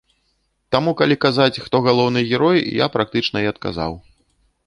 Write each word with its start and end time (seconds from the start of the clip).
Таму 0.75 0.93
калі 1.01 1.17
казаць, 1.25 1.61
хто 1.65 1.81
галоўны 1.89 2.19
герой, 2.31 2.59
я 2.83 2.87
практычна 2.97 3.37
і 3.43 3.51
адказаў. 3.53 3.93